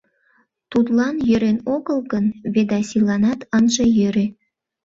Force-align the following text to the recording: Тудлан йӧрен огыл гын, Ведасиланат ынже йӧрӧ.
Тудлан 0.71 1.15
йӧрен 1.29 1.57
огыл 1.75 1.99
гын, 2.11 2.25
Ведасиланат 2.53 3.39
ынже 3.57 3.85
йӧрӧ. 3.97 4.25